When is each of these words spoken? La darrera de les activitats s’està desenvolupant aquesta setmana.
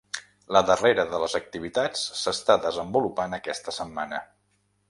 La 0.55 0.61
darrera 0.69 1.05
de 1.11 1.19
les 1.25 1.35
activitats 1.41 2.07
s’està 2.23 2.57
desenvolupant 2.67 3.41
aquesta 3.41 3.79
setmana. 3.81 4.27